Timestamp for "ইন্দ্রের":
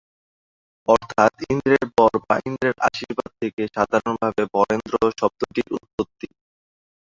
1.49-1.85, 2.47-2.75